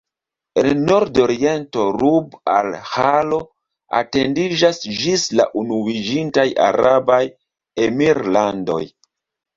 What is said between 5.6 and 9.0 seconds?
Unuiĝintaj Arabaj Emirlandoj.